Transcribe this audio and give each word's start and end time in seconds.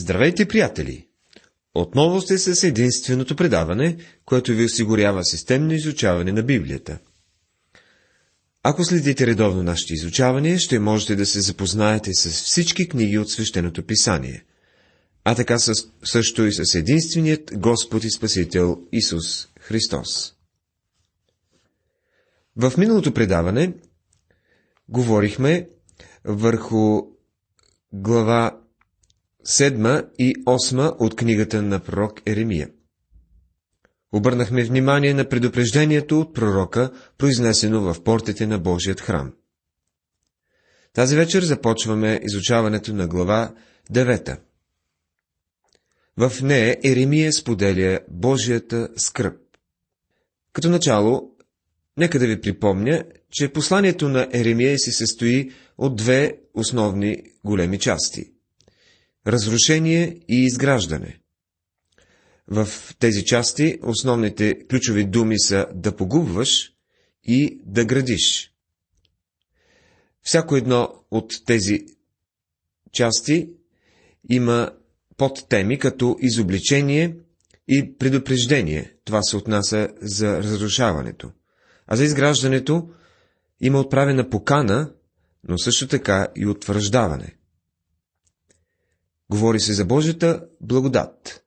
Здравейте, 0.00 0.48
приятели! 0.48 1.06
Отново 1.74 2.20
сте 2.20 2.38
с 2.38 2.64
единственото 2.64 3.36
предаване, 3.36 3.96
което 4.24 4.52
ви 4.52 4.64
осигурява 4.64 5.24
системно 5.24 5.72
изучаване 5.72 6.32
на 6.32 6.42
Библията. 6.42 6.98
Ако 8.62 8.84
следите 8.84 9.26
редовно 9.26 9.62
нашите 9.62 9.94
изучавания, 9.94 10.58
ще 10.58 10.78
можете 10.78 11.16
да 11.16 11.26
се 11.26 11.40
запознаете 11.40 12.14
с 12.14 12.30
всички 12.30 12.88
книги 12.88 13.18
от 13.18 13.30
Свещеното 13.30 13.86
писание, 13.86 14.44
а 15.24 15.34
така 15.34 15.56
също 16.04 16.46
и 16.46 16.52
с 16.52 16.74
единственият 16.74 17.50
Господ 17.54 18.04
и 18.04 18.10
Спасител 18.10 18.78
Исус 18.92 19.48
Христос. 19.60 20.34
В 22.56 22.72
миналото 22.78 23.14
предаване 23.14 23.72
говорихме 24.88 25.68
върху 26.24 27.02
глава 27.92 28.59
7 29.46 30.08
и 30.18 30.34
8 30.44 30.96
от 30.98 31.16
книгата 31.16 31.62
на 31.62 31.80
пророк 31.80 32.20
Еремия. 32.26 32.70
Обърнахме 34.12 34.64
внимание 34.64 35.14
на 35.14 35.28
предупреждението 35.28 36.20
от 36.20 36.34
пророка, 36.34 36.90
произнесено 37.18 37.80
в 37.80 38.04
портите 38.04 38.46
на 38.46 38.58
Божият 38.58 39.00
храм. 39.00 39.32
Тази 40.92 41.16
вечер 41.16 41.42
започваме 41.42 42.20
изучаването 42.22 42.94
на 42.94 43.08
глава 43.08 43.54
9. 43.92 44.38
В 46.16 46.32
нея 46.42 46.76
Еремия 46.84 47.32
споделя 47.32 48.00
Божията 48.10 48.88
скръп. 48.96 49.36
Като 50.52 50.70
начало, 50.70 51.30
нека 51.96 52.18
да 52.18 52.26
ви 52.26 52.40
припомня, 52.40 53.04
че 53.30 53.52
посланието 53.52 54.08
на 54.08 54.28
Еремия 54.32 54.78
се 54.78 54.92
състои 54.92 55.52
от 55.78 55.96
две 55.96 56.38
основни 56.54 57.22
големи 57.44 57.78
части– 57.78 58.32
разрушение 59.26 60.20
и 60.28 60.44
изграждане. 60.44 61.20
В 62.48 62.68
тези 62.98 63.24
части 63.24 63.78
основните 63.82 64.66
ключови 64.68 65.04
думи 65.04 65.40
са 65.40 65.66
да 65.74 65.96
погубваш 65.96 66.72
и 67.24 67.60
да 67.66 67.84
градиш. 67.84 68.52
Всяко 70.22 70.56
едно 70.56 70.88
от 71.10 71.32
тези 71.46 71.80
части 72.92 73.48
има 74.30 74.70
подтеми 75.16 75.78
като 75.78 76.16
изобличение 76.20 77.16
и 77.68 77.94
предупреждение. 77.98 78.94
Това 79.04 79.22
се 79.22 79.36
отнася 79.36 79.88
за 80.00 80.38
разрушаването. 80.38 81.30
А 81.86 81.96
за 81.96 82.04
изграждането 82.04 82.90
има 83.60 83.80
отправена 83.80 84.30
покана, 84.30 84.92
но 85.48 85.58
също 85.58 85.88
така 85.88 86.28
и 86.36 86.46
утвърждаване. 86.46 87.36
Говори 89.30 89.60
се 89.60 89.72
за 89.72 89.84
Божията 89.84 90.46
благодат. 90.60 91.44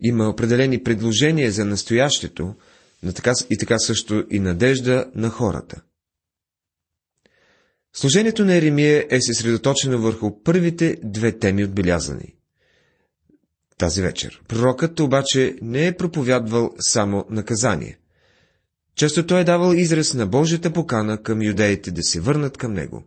Има 0.00 0.28
определени 0.28 0.82
предложения 0.82 1.52
за 1.52 1.64
настоящето, 1.64 2.54
но 3.02 3.12
така, 3.12 3.32
и 3.50 3.58
така 3.58 3.78
също 3.78 4.24
и 4.30 4.40
надежда 4.40 5.10
на 5.14 5.28
хората. 5.30 5.82
Служението 7.92 8.44
на 8.44 8.54
Еремия 8.54 9.06
е 9.10 9.20
съсредоточено 9.20 10.00
върху 10.00 10.42
първите 10.42 10.96
две 11.02 11.38
теми 11.38 11.64
отбелязани. 11.64 12.34
Тази 13.78 14.02
вечер. 14.02 14.42
Пророкът 14.48 15.00
обаче 15.00 15.56
не 15.62 15.86
е 15.86 15.96
проповядвал 15.96 16.74
само 16.78 17.24
наказание. 17.30 17.98
Често 18.94 19.26
той 19.26 19.40
е 19.40 19.44
давал 19.44 19.72
израз 19.72 20.14
на 20.14 20.26
Божията 20.26 20.72
покана 20.72 21.22
към 21.22 21.42
юдеите 21.42 21.90
да 21.90 22.02
се 22.02 22.20
върнат 22.20 22.56
към 22.56 22.72
него. 22.72 23.04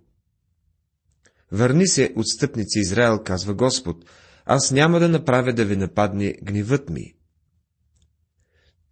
Върни 1.51 1.87
се, 1.87 2.13
отстъпници 2.15 2.79
Израел, 2.79 3.19
казва 3.23 3.53
Господ, 3.53 4.05
аз 4.45 4.71
няма 4.71 4.99
да 4.99 5.09
направя 5.09 5.53
да 5.53 5.65
ви 5.65 5.75
нападне 5.75 6.35
гневът 6.43 6.89
ми. 6.89 7.13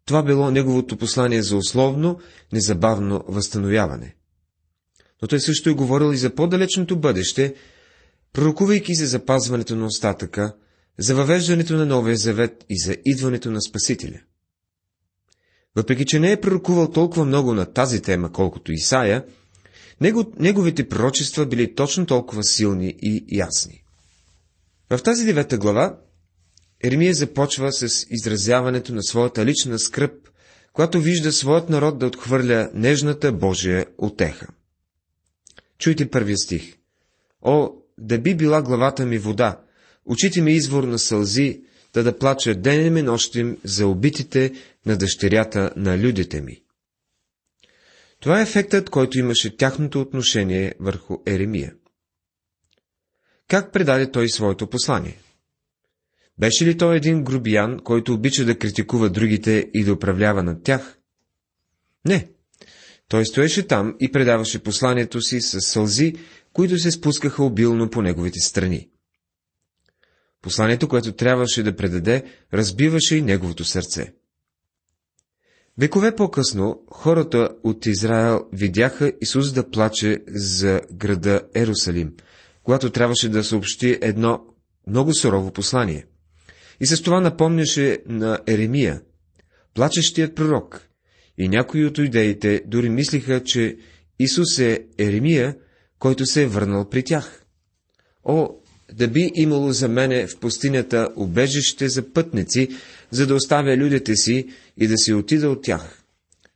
Това 0.05 0.23
било 0.23 0.52
неговото 0.52 0.97
послание 0.97 1.41
за 1.41 1.57
условно, 1.57 2.19
незабавно 2.53 3.23
възстановяване. 3.27 4.15
Но 5.21 5.27
той 5.27 5.39
също 5.39 5.70
е 5.70 5.73
говорил 5.73 6.14
и 6.14 6.17
за 6.17 6.36
по-далечното 6.36 6.99
бъдеще, 6.99 7.55
пророкувайки 8.33 8.95
за 8.95 9.05
запазването 9.05 9.76
на 9.76 9.86
остатъка, 9.86 10.55
за 10.97 11.15
въвеждането 11.15 11.73
на 11.73 11.86
Новия 11.86 12.17
завет 12.17 12.65
и 12.70 12.80
за 12.80 12.95
идването 13.05 13.52
на 13.52 13.61
Спасителя. 13.61 14.20
Въпреки, 15.76 16.05
че 16.05 16.20
не 16.20 16.31
е 16.31 16.41
пророкувал 16.41 16.91
толкова 16.91 17.26
много 17.26 17.53
на 17.53 17.65
тази 17.65 18.02
тема, 18.02 18.31
колкото 18.31 18.71
Исаия, 18.71 19.26
него, 20.02 20.33
неговите 20.39 20.89
пророчества 20.89 21.45
били 21.45 21.76
точно 21.76 22.05
толкова 22.05 22.43
силни 22.43 22.95
и 23.02 23.26
ясни. 23.37 23.83
В 24.89 24.99
тази 25.04 25.26
девета 25.26 25.58
глава 25.58 25.98
Еремия 26.83 27.14
започва 27.14 27.71
с 27.71 28.05
изразяването 28.09 28.93
на 28.93 29.04
своята 29.04 29.45
лична 29.45 29.80
скръп, 29.80 30.30
когато 30.73 30.99
вижда 31.02 31.32
своят 31.32 31.70
народ 31.70 31.99
да 31.99 32.05
отхвърля 32.05 32.70
нежната 32.73 33.32
Божия 33.32 33.86
отеха. 33.98 34.48
Чуйте 35.77 36.09
първия 36.09 36.38
стих. 36.38 36.76
О, 37.42 37.70
да 37.98 38.20
би 38.20 38.36
била 38.36 38.61
главата 38.61 39.05
ми 39.05 39.17
вода, 39.17 39.59
очите 40.05 40.42
ми 40.42 40.54
извор 40.54 40.83
на 40.83 40.99
сълзи, 40.99 41.61
да 41.93 42.04
да 42.04 42.17
плача 42.17 42.55
денем 42.55 42.98
и 42.98 43.02
нощем 43.02 43.58
за 43.64 43.88
убитите 43.88 44.52
на 44.86 44.98
дъщерята 44.98 45.73
на 45.76 45.98
людите 45.98 46.42
ми. 46.42 46.61
Това 48.19 48.39
е 48.39 48.43
ефектът, 48.43 48.89
който 48.89 49.19
имаше 49.19 49.57
тяхното 49.57 50.02
отношение 50.02 50.73
върху 50.80 51.17
Еремия. 51.25 51.73
Как 53.47 53.73
предаде 53.73 54.11
той 54.11 54.30
своето 54.30 54.67
послание? 54.67 55.17
Беше 56.37 56.65
ли 56.65 56.77
той 56.77 56.97
един 56.97 57.23
грубиян, 57.23 57.79
който 57.79 58.13
обича 58.13 58.45
да 58.45 58.58
критикува 58.58 59.09
другите 59.09 59.69
и 59.73 59.83
да 59.83 59.93
управлява 59.93 60.43
над 60.43 60.63
тях? 60.63 60.99
Не. 62.05 62.29
Той 63.08 63.25
стоеше 63.25 63.67
там 63.67 63.95
и 63.99 64.11
предаваше 64.11 64.63
посланието 64.63 65.21
си 65.21 65.41
с 65.41 65.61
сълзи, 65.61 66.13
които 66.53 66.77
се 66.77 66.91
спускаха 66.91 67.43
обилно 67.43 67.89
по 67.89 68.02
неговите 68.02 68.39
страни. 68.39 68.89
Посланието, 70.41 70.87
което 70.87 71.11
трябваше 71.11 71.63
да 71.63 71.75
предаде, 71.75 72.23
разбиваше 72.53 73.15
и 73.15 73.21
неговото 73.21 73.65
сърце. 73.65 74.13
Векове 75.79 76.15
по-късно 76.15 76.83
хората 76.91 77.49
от 77.63 77.85
Израел 77.85 78.41
видяха 78.53 79.13
Исус 79.21 79.53
да 79.53 79.69
плаче 79.69 80.17
за 80.27 80.81
града 80.93 81.41
Ерусалим, 81.55 82.13
когато 82.63 82.89
трябваше 82.89 83.29
да 83.29 83.43
съобщи 83.43 83.97
едно 84.01 84.45
много 84.87 85.13
сурово 85.13 85.51
послание. 85.51 86.05
И 86.79 86.85
с 86.85 87.01
това 87.01 87.21
напомняше 87.21 87.97
на 88.05 88.39
Еремия, 88.47 89.01
плачещият 89.73 90.35
пророк, 90.35 90.81
и 91.37 91.49
някои 91.49 91.85
от 91.85 91.97
идеите 91.97 92.61
дори 92.67 92.89
мислиха, 92.89 93.43
че 93.43 93.77
Исус 94.19 94.59
е 94.59 94.85
Еремия, 94.97 95.57
който 95.99 96.25
се 96.25 96.43
е 96.43 96.47
върнал 96.47 96.89
при 96.89 97.03
тях. 97.03 97.45
О, 98.23 98.49
да 98.94 99.08
би 99.08 99.32
имало 99.36 99.72
за 99.72 99.88
мене 99.88 100.27
в 100.27 100.39
пустинята 100.39 101.10
убежище 101.16 101.89
за 101.89 102.14
пътници, 102.14 102.70
за 103.11 103.27
да 103.27 103.36
оставя 103.36 103.77
людите 103.77 104.16
си 104.16 104.48
и 104.77 104.88
да 104.88 104.98
си 104.98 105.14
отида 105.14 105.50
от 105.50 105.64
тях. 105.64 106.04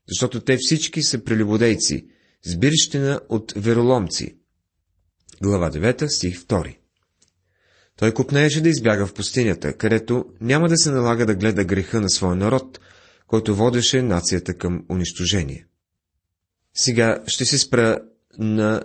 Защото 0.08 0.40
те 0.40 0.58
всички 0.60 1.04
са 1.04 1.24
прелюбодейци, 1.24 2.06
сбирщина 2.46 3.20
от 3.30 3.54
вероломци. 3.56 4.36
Глава 5.44 5.72
9, 5.72 6.08
стих 6.08 6.40
2 6.40 6.76
Той 7.98 8.14
купнееше 8.14 8.62
да 8.62 8.70
избяга 8.70 9.08
в 9.08 9.14
пустинята, 9.14 9.74
където 9.74 10.26
няма 10.42 10.70
да 10.70 10.78
се 10.78 10.92
налага 10.92 11.26
да 11.26 11.36
гледа 11.36 11.64
греха 11.64 12.02
на 12.02 12.10
своя 12.10 12.36
народ, 12.36 12.80
който 13.28 13.56
водеше 13.56 14.02
нацията 14.02 14.54
към 14.54 14.86
унищожение. 14.90 15.66
Сега 16.74 17.24
ще 17.28 17.46
се 17.46 17.58
спра 17.58 18.00
на 18.38 18.84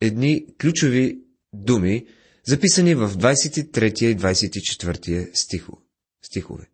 едни 0.00 0.46
ключови 0.60 1.18
думи, 1.52 2.06
записани 2.46 2.94
в 2.94 3.10
23 3.10 4.04
и 4.04 4.16
24 4.16 5.30
стихо, 5.34 5.82
стихове. 6.22 6.68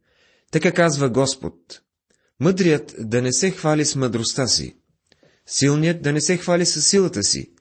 Така 0.50 0.73
казва 0.73 1.11
Господ. 1.11 1.81
Мъдрият 2.41 2.94
да 2.99 3.23
не 3.23 3.33
се 3.33 3.50
хвали 3.50 3.85
с 3.85 3.97
мъдростта 3.97 4.47
си, 4.47 4.77
силният 5.47 6.03
да 6.03 6.12
не 6.12 6.21
се 6.21 6.37
хвали 6.37 6.67
с 6.67 6.83
силата 6.83 7.23
си, 7.23 7.53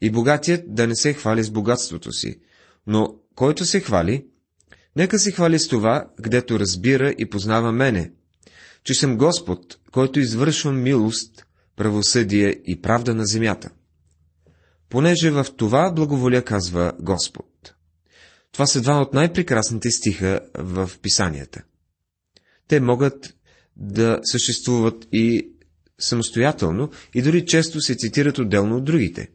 и 0.00 0.10
богатият 0.10 0.74
да 0.74 0.86
не 0.86 0.96
се 0.96 1.12
хвали 1.12 1.42
с 1.42 1.50
богатството 1.50 2.12
си, 2.12 2.40
но 2.86 3.14
който 3.34 3.64
се 3.64 3.80
хвали, 3.80 4.26
нека 4.96 5.18
се 5.18 5.32
хвали 5.32 5.58
с 5.58 5.68
това, 5.68 6.10
гдето 6.20 6.60
разбира 6.60 7.14
и 7.18 7.30
познава 7.30 7.72
мене, 7.72 8.12
че 8.84 8.94
съм 8.94 9.16
Господ, 9.16 9.78
който 9.92 10.20
извършвам 10.20 10.82
милост, 10.82 11.46
правосъдие 11.76 12.60
и 12.66 12.82
правда 12.82 13.14
на 13.14 13.26
земята 13.26 13.70
понеже 14.88 15.30
в 15.30 15.46
това 15.56 15.92
благоволя 15.92 16.42
казва 16.42 16.92
Господ. 17.00 17.46
Това 18.58 18.66
са 18.66 18.80
два 18.80 19.00
от 19.00 19.14
най-прекрасните 19.14 19.90
стиха 19.90 20.40
в 20.54 20.90
писанията. 21.02 21.62
Те 22.68 22.80
могат 22.80 23.34
да 23.76 24.20
съществуват 24.22 25.08
и 25.12 25.50
самостоятелно 25.98 26.90
и 27.14 27.22
дори 27.22 27.46
често 27.46 27.80
се 27.80 27.94
цитират 27.94 28.38
отделно 28.38 28.76
от 28.76 28.84
другите. 28.84 29.30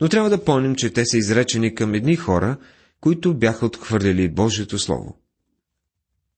Но 0.00 0.08
трябва 0.08 0.30
да 0.30 0.44
помним, 0.44 0.74
че 0.74 0.92
те 0.92 1.04
са 1.06 1.18
изречени 1.18 1.74
към 1.74 1.94
едни 1.94 2.16
хора, 2.16 2.56
които 3.00 3.34
бяха 3.34 3.66
отхвърлили 3.66 4.28
Божието 4.28 4.78
Слово. 4.78 5.18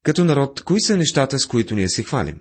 Като 0.02 0.24
народ, 0.24 0.62
кои 0.62 0.80
са 0.80 0.96
нещата, 0.96 1.38
с 1.38 1.46
които 1.46 1.74
ние 1.74 1.88
се 1.88 2.02
хвалим? 2.02 2.40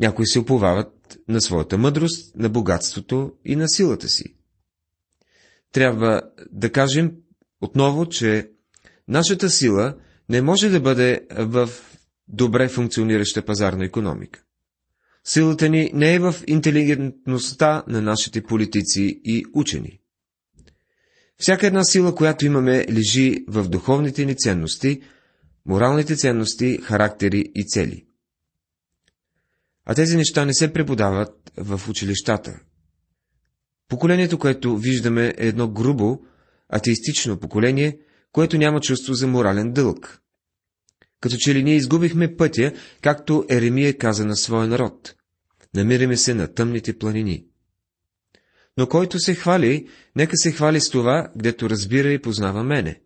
Някои 0.00 0.26
се 0.26 0.38
оповават 0.38 1.18
на 1.28 1.40
своята 1.40 1.78
мъдрост, 1.78 2.36
на 2.36 2.48
богатството 2.48 3.32
и 3.44 3.56
на 3.56 3.68
силата 3.68 4.08
си. 4.08 4.34
Трябва 5.72 6.22
да 6.50 6.72
кажем 6.72 7.21
отново, 7.62 8.06
че 8.08 8.50
нашата 9.08 9.50
сила 9.50 9.94
не 10.28 10.42
може 10.42 10.68
да 10.68 10.80
бъде 10.80 11.20
в 11.38 11.68
добре 12.28 12.68
функционираща 12.68 13.44
пазарна 13.44 13.84
економика. 13.84 14.42
Силата 15.24 15.68
ни 15.68 15.90
не 15.94 16.14
е 16.14 16.18
в 16.18 16.34
интелигентността 16.46 17.82
на 17.86 18.02
нашите 18.02 18.42
политици 18.42 19.20
и 19.24 19.44
учени. 19.54 19.98
Всяка 21.38 21.66
една 21.66 21.84
сила, 21.84 22.14
която 22.14 22.46
имаме, 22.46 22.86
лежи 22.90 23.44
в 23.48 23.68
духовните 23.68 24.24
ни 24.24 24.36
ценности, 24.36 25.00
моралните 25.66 26.16
ценности, 26.16 26.78
характери 26.82 27.52
и 27.54 27.66
цели. 27.66 28.06
А 29.84 29.94
тези 29.94 30.16
неща 30.16 30.44
не 30.44 30.54
се 30.54 30.72
преподават 30.72 31.52
в 31.56 31.80
училищата. 31.88 32.60
Поколението, 33.88 34.38
което 34.38 34.76
виждаме, 34.76 35.34
е 35.38 35.46
едно 35.46 35.68
грубо, 35.68 36.20
атеистично 36.72 37.40
поколение, 37.40 37.98
което 38.32 38.58
няма 38.58 38.80
чувство 38.80 39.14
за 39.14 39.26
морален 39.26 39.72
дълг. 39.72 40.18
Като 41.20 41.36
че 41.38 41.54
ли 41.54 41.62
ние 41.62 41.76
изгубихме 41.76 42.36
пътя, 42.36 42.72
както 43.02 43.44
Еремия 43.50 43.98
каза 43.98 44.24
на 44.24 44.36
своя 44.36 44.68
народ. 44.68 45.14
Намираме 45.74 46.16
се 46.16 46.34
на 46.34 46.54
тъмните 46.54 46.98
планини. 46.98 47.44
Но 48.78 48.86
който 48.86 49.18
се 49.18 49.34
хвали, 49.34 49.88
нека 50.16 50.36
се 50.36 50.52
хвали 50.52 50.80
с 50.80 50.90
това, 50.90 51.28
гдето 51.36 51.70
разбира 51.70 52.12
и 52.12 52.22
познава 52.22 52.64
мене. 52.64 53.00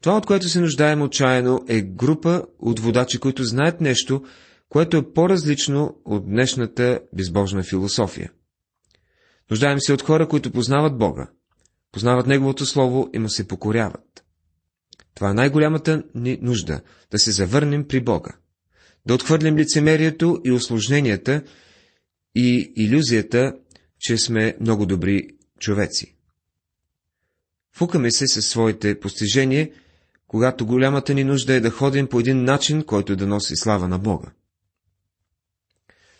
Това, 0.00 0.16
от 0.16 0.26
което 0.26 0.48
се 0.48 0.60
нуждаем 0.60 1.02
отчаяно, 1.02 1.64
е 1.68 1.82
група 1.82 2.42
от 2.58 2.80
водачи, 2.80 3.18
които 3.18 3.44
знаят 3.44 3.80
нещо, 3.80 4.24
което 4.68 4.96
е 4.96 5.12
по-различно 5.12 6.00
от 6.04 6.26
днешната 6.26 7.00
безбожна 7.12 7.62
философия. 7.62 8.32
Нуждаем 9.50 9.80
се 9.80 9.92
от 9.92 10.02
хора, 10.02 10.28
които 10.28 10.50
познават 10.50 10.98
Бога, 10.98 11.30
познават 11.94 12.26
Неговото 12.26 12.66
Слово 12.66 13.10
и 13.12 13.18
му 13.18 13.28
се 13.28 13.48
покоряват. 13.48 14.24
Това 15.14 15.30
е 15.30 15.34
най-голямата 15.34 16.02
ни 16.14 16.38
нужда– 16.42 16.80
да 17.10 17.18
се 17.18 17.30
завърнем 17.30 17.88
при 17.88 18.00
Бога, 18.00 18.32
да 19.06 19.14
отхвърлим 19.14 19.56
лицемерието 19.56 20.40
и 20.44 20.52
осложненията 20.52 21.42
и 22.34 22.72
иллюзията, 22.76 23.56
че 24.00 24.18
сме 24.18 24.56
много 24.60 24.86
добри 24.86 25.28
човеци. 25.60 26.16
Фукаме 27.76 28.10
се 28.10 28.26
със 28.26 28.46
своите 28.46 29.00
постижения, 29.00 29.70
когато 30.26 30.66
голямата 30.66 31.14
ни 31.14 31.24
нужда 31.24 31.54
е 31.54 31.60
да 31.60 31.70
ходим 31.70 32.06
по 32.06 32.20
един 32.20 32.44
начин, 32.44 32.82
който 32.82 33.16
да 33.16 33.26
носи 33.26 33.56
слава 33.56 33.88
на 33.88 33.98
Бога. 33.98 34.28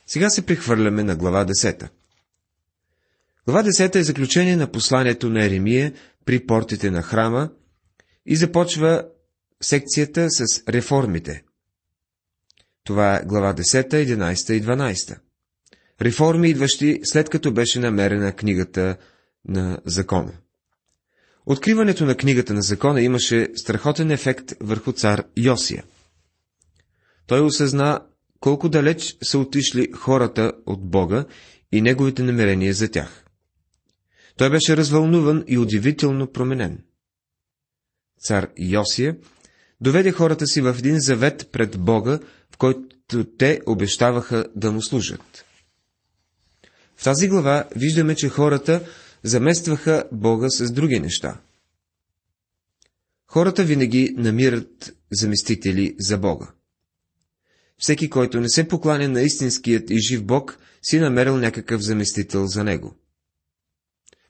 Сега 0.06 0.30
се 0.30 0.46
прихвърляме 0.46 1.02
на 1.02 1.16
глава 1.16 1.46
10. 1.46 1.88
Глава 3.46 3.62
10 3.62 3.96
е 3.96 4.02
заключение 4.02 4.56
на 4.56 4.72
посланието 4.72 5.30
на 5.30 5.44
Еремия 5.44 5.92
при 6.24 6.46
портите 6.46 6.90
на 6.90 7.02
храма 7.02 7.50
и 8.26 8.36
започва 8.36 9.04
секцията 9.62 10.26
с 10.30 10.62
реформите. 10.68 11.44
Това 12.84 13.16
е 13.16 13.24
глава 13.24 13.54
10, 13.54 13.88
11 13.88 14.52
и 14.52 14.62
12. 14.62 15.18
Реформи, 16.02 16.48
идващи 16.50 17.00
след 17.04 17.30
като 17.30 17.52
беше 17.52 17.78
намерена 17.78 18.32
книгата 18.32 18.96
на 19.48 19.78
закона. 19.84 20.32
Откриването 21.46 22.04
на 22.04 22.16
книгата 22.16 22.54
на 22.54 22.62
закона 22.62 23.02
имаше 23.02 23.48
страхотен 23.54 24.10
ефект 24.10 24.52
върху 24.60 24.92
цар 24.92 25.24
Йосия. 25.36 25.84
Той 27.26 27.40
осъзна 27.40 28.00
колко 28.40 28.68
далеч 28.68 29.16
са 29.22 29.38
отишли 29.38 29.92
хората 29.92 30.52
от 30.66 30.90
Бога 30.90 31.24
и 31.72 31.82
неговите 31.82 32.22
намерения 32.22 32.74
за 32.74 32.90
тях. 32.90 33.23
Той 34.36 34.50
беше 34.50 34.76
развълнуван 34.76 35.44
и 35.46 35.58
удивително 35.58 36.32
променен. 36.32 36.84
Цар 38.20 38.48
Йосия 38.58 39.16
доведе 39.80 40.12
хората 40.12 40.46
си 40.46 40.60
в 40.60 40.76
един 40.78 41.00
завет 41.00 41.48
пред 41.52 41.80
Бога, 41.80 42.18
в 42.50 42.56
който 42.56 43.24
те 43.24 43.60
обещаваха 43.66 44.46
да 44.56 44.72
му 44.72 44.82
служат. 44.82 45.44
В 46.96 47.04
тази 47.04 47.28
глава 47.28 47.64
виждаме, 47.76 48.14
че 48.14 48.28
хората 48.28 48.86
заместваха 49.22 50.04
Бога 50.12 50.50
с 50.50 50.70
други 50.70 51.00
неща. 51.00 51.40
Хората 53.26 53.64
винаги 53.64 54.14
намират 54.16 54.96
заместители 55.12 55.96
за 55.98 56.18
Бога. 56.18 56.52
Всеки, 57.78 58.10
който 58.10 58.40
не 58.40 58.48
се 58.48 58.68
покланя 58.68 59.08
на 59.08 59.22
истинският 59.22 59.90
и 59.90 59.98
жив 59.98 60.24
Бог, 60.24 60.58
си 60.82 60.98
намерил 60.98 61.36
някакъв 61.36 61.80
заместител 61.80 62.46
за 62.46 62.64
него. 62.64 62.96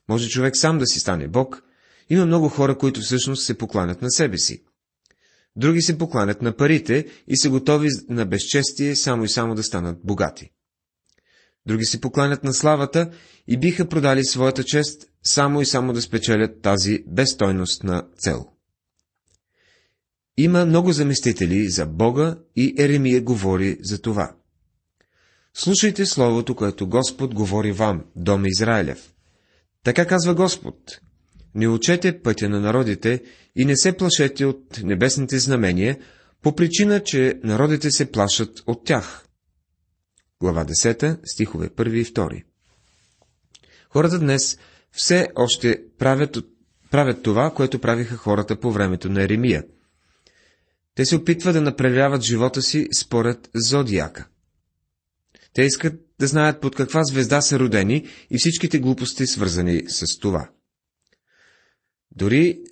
Може 0.09 0.29
човек 0.29 0.57
сам 0.57 0.77
да 0.77 0.87
си 0.87 0.99
стане 0.99 1.27
Бог. 1.27 1.63
Има 2.09 2.25
много 2.25 2.49
хора, 2.49 2.77
които 2.77 3.01
всъщност 3.01 3.45
се 3.45 3.57
покланят 3.57 4.01
на 4.01 4.11
себе 4.11 4.37
си. 4.37 4.63
Други 5.55 5.81
се 5.81 5.97
покланят 5.97 6.41
на 6.41 6.55
парите 6.55 7.05
и 7.27 7.37
са 7.37 7.49
готови 7.49 7.89
на 8.09 8.25
безчестие 8.25 8.95
само 8.95 9.23
и 9.23 9.29
само 9.29 9.55
да 9.55 9.63
станат 9.63 9.97
богати. 10.03 10.51
Други 11.65 11.85
се 11.85 12.01
покланят 12.01 12.43
на 12.43 12.53
славата 12.53 13.11
и 13.47 13.57
биха 13.57 13.89
продали 13.89 14.25
своята 14.25 14.63
чест 14.63 15.07
само 15.23 15.61
и 15.61 15.65
само 15.65 15.93
да 15.93 16.01
спечелят 16.01 16.61
тази 16.61 17.03
безстойностна 17.07 18.07
цел. 18.17 18.45
Има 20.37 20.65
много 20.65 20.91
заместители 20.91 21.69
за 21.69 21.85
Бога 21.85 22.37
и 22.55 22.75
Еремия 22.77 23.21
говори 23.21 23.77
за 23.81 24.01
това. 24.01 24.35
Слушайте 25.53 26.05
словото, 26.05 26.55
което 26.55 26.87
Господ 26.87 27.33
говори 27.33 27.71
вам, 27.71 28.05
дом 28.15 28.45
Израилев. 28.45 29.14
Така 29.85 30.07
казва 30.07 30.35
Господ. 30.35 30.99
Не 31.55 31.67
учете 31.67 32.21
пътя 32.21 32.49
на 32.49 32.59
народите 32.59 33.23
и 33.55 33.65
не 33.65 33.77
се 33.77 33.97
плашете 33.97 34.45
от 34.45 34.79
небесните 34.83 35.39
знамения, 35.39 35.97
по 36.41 36.55
причина, 36.55 37.03
че 37.03 37.39
народите 37.43 37.91
се 37.91 38.11
плашат 38.11 38.63
от 38.67 38.85
тях. 38.85 39.25
Глава 40.41 40.65
10, 40.65 41.19
стихове 41.25 41.69
1 41.69 41.93
и 41.93 42.05
2 42.05 42.43
Хората 43.89 44.19
днес 44.19 44.57
все 44.91 45.27
още 45.35 45.81
правят, 45.97 46.37
правят 46.91 47.23
това, 47.23 47.53
което 47.53 47.79
правиха 47.79 48.17
хората 48.17 48.59
по 48.59 48.71
времето 48.71 49.09
на 49.09 49.23
Еремия– 49.23 49.63
те 50.95 51.05
се 51.05 51.15
опитват 51.15 51.53
да 51.53 51.61
направляват 51.61 52.21
живота 52.21 52.61
си 52.61 52.87
според 52.97 53.49
зодиака. 53.55 54.27
Те 55.53 55.61
искат 55.61 55.93
да 56.19 56.27
знаят 56.27 56.61
под 56.61 56.75
каква 56.75 57.03
звезда 57.03 57.41
са 57.41 57.59
родени 57.59 58.07
и 58.29 58.37
всичките 58.37 58.79
глупости, 58.79 59.27
свързани 59.27 59.83
с 59.87 60.19
това. 60.19 60.49
Дори 62.11 62.63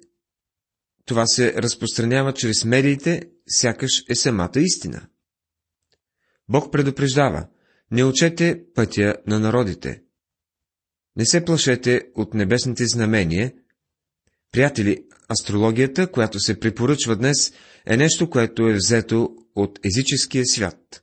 това 1.06 1.26
се 1.26 1.54
разпространява 1.54 2.34
чрез 2.34 2.66
медиите, 2.66 3.22
сякаш 3.48 4.04
е 4.10 4.16
самата 4.16 4.52
истина. 4.56 5.08
Бог 6.50 6.72
предупреждава, 6.72 7.48
не 7.92 8.04
учете 8.04 8.64
пътя 8.76 9.16
на 9.28 9.40
народите. 9.40 10.02
Не 11.16 11.26
се 11.26 11.46
плашете 11.46 12.02
от 12.16 12.34
небесните 12.34 12.86
знамения. 12.86 13.54
Приятели, 14.52 15.06
астрологията, 15.30 16.12
която 16.12 16.40
се 16.40 16.60
препоръчва 16.60 17.16
днес, 17.16 17.54
е 17.86 17.98
нещо, 17.98 18.30
което 18.30 18.68
е 18.68 18.74
взето 18.74 19.30
от 19.56 19.80
езическия 19.86 20.46
свят. 20.46 21.03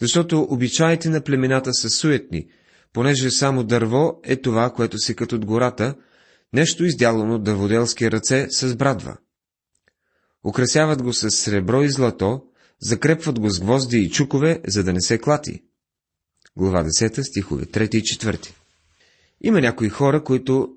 Защото 0.00 0.46
обичаите 0.50 1.08
на 1.08 1.20
племената 1.20 1.74
са 1.74 1.90
суетни, 1.90 2.48
понеже 2.92 3.30
само 3.30 3.64
дърво 3.64 4.20
е 4.24 4.36
това, 4.36 4.70
което 4.70 4.98
се 4.98 5.14
като 5.14 5.36
от 5.36 5.44
гората, 5.44 5.94
нещо 6.52 6.84
издялано 6.84 7.34
от 7.34 7.44
дърводелски 7.44 8.10
ръце 8.10 8.46
с 8.50 8.76
брадва. 8.76 9.16
Украсяват 10.44 11.02
го 11.02 11.12
с 11.12 11.30
сребро 11.30 11.82
и 11.82 11.90
злато, 11.90 12.42
закрепват 12.82 13.40
го 13.40 13.50
с 13.50 13.60
гвозди 13.60 13.98
и 13.98 14.10
чукове, 14.10 14.60
за 14.66 14.84
да 14.84 14.92
не 14.92 15.00
се 15.00 15.18
клати. 15.18 15.62
Глава 16.56 16.84
10, 16.84 17.22
стихове 17.22 17.64
3 17.64 17.96
и 17.96 18.02
4 18.02 18.52
Има 19.40 19.60
някои 19.60 19.88
хора, 19.88 20.24
които 20.24 20.76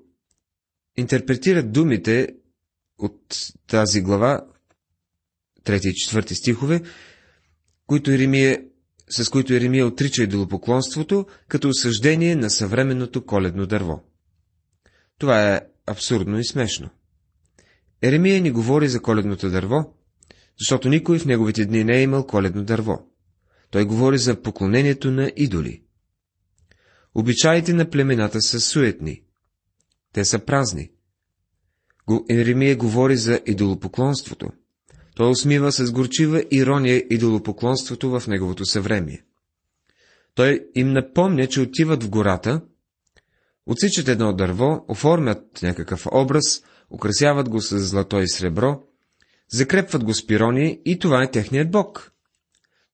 интерпретират 0.96 1.72
думите 1.72 2.28
от 2.98 3.48
тази 3.66 4.00
глава, 4.00 4.46
3 5.64 5.86
и 5.86 5.92
4 5.92 6.32
стихове, 6.32 6.82
които 7.86 8.10
Еремия, 8.10 8.62
с 9.10 9.30
които 9.30 9.54
Еремия 9.54 9.86
отрича 9.86 10.22
идолопоклонството, 10.22 11.26
като 11.48 11.68
осъждение 11.68 12.36
на 12.36 12.50
съвременното 12.50 13.24
коледно 13.24 13.66
дърво. 13.66 14.02
Това 15.18 15.54
е 15.54 15.60
абсурдно 15.86 16.38
и 16.38 16.44
смешно. 16.44 16.90
Еремия 18.02 18.40
ни 18.40 18.50
говори 18.50 18.88
за 18.88 19.02
коледното 19.02 19.50
дърво, 19.50 19.94
защото 20.58 20.88
никой 20.88 21.18
в 21.18 21.24
неговите 21.24 21.64
дни 21.64 21.84
не 21.84 21.96
е 21.98 22.02
имал 22.02 22.26
коледно 22.26 22.64
дърво. 22.64 23.06
Той 23.70 23.84
говори 23.84 24.18
за 24.18 24.42
поклонението 24.42 25.10
на 25.10 25.32
идоли. 25.36 25.82
Обичаите 27.14 27.72
на 27.72 27.90
племената 27.90 28.40
са 28.40 28.60
суетни. 28.60 29.22
Те 30.12 30.24
са 30.24 30.38
празни. 30.38 30.90
Еремия 32.30 32.76
говори 32.76 33.16
за 33.16 33.40
идолопоклонството. 33.46 34.50
Той 35.18 35.30
усмива 35.30 35.72
с 35.72 35.92
горчива 35.92 36.44
ирония 36.50 37.04
идолопоклонството 37.10 38.10
в 38.10 38.26
неговото 38.26 38.64
съвремие. 38.64 39.24
Той 40.34 40.66
им 40.74 40.92
напомня, 40.92 41.46
че 41.46 41.60
отиват 41.60 42.02
в 42.02 42.08
гората, 42.08 42.60
отсичат 43.66 44.08
едно 44.08 44.32
дърво, 44.32 44.84
оформят 44.88 45.62
някакъв 45.62 46.06
образ, 46.12 46.62
украсяват 46.90 47.48
го 47.48 47.60
с 47.60 47.78
злато 47.78 48.20
и 48.20 48.28
сребро, 48.28 48.82
закрепват 49.48 50.04
го 50.04 50.14
с 50.14 50.26
пирони 50.26 50.80
и 50.84 50.98
това 50.98 51.22
е 51.22 51.30
техният 51.30 51.70
бог. 51.70 52.12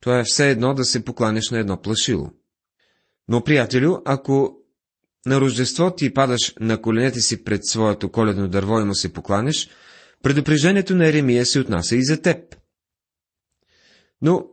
Това 0.01 0.19
е 0.19 0.25
все 0.27 0.51
едно 0.51 0.75
да 0.75 0.85
се 0.85 1.05
покланеш 1.05 1.51
на 1.51 1.59
едно 1.59 1.83
плашило. 1.83 2.31
Но, 3.29 3.45
приятелю, 3.45 3.99
ако 4.05 4.57
на 5.27 5.41
Рождество 5.41 5.95
ти 5.95 6.15
падаш 6.15 6.55
на 6.61 6.83
коленете 6.83 7.21
си 7.21 7.45
пред 7.45 7.67
своето 7.67 8.09
коледно 8.09 8.49
дърво 8.49 8.81
и 8.81 8.85
му 8.85 8.95
се 8.95 9.13
покланеш, 9.13 9.69
предупреждението 10.25 10.95
на 10.95 11.07
Еремия 11.07 11.47
се 11.47 11.61
отнася 11.61 11.97
и 11.97 12.05
за 12.05 12.23
теб. 12.23 12.57
Но 14.23 14.47